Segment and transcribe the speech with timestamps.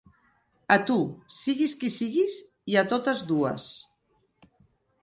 [0.75, 0.95] A tu,
[1.41, 2.39] siguis qui siguis,
[2.75, 3.71] i a totes dues.